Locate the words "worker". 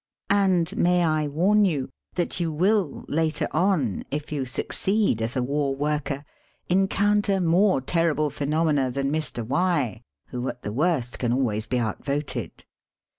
5.75-6.25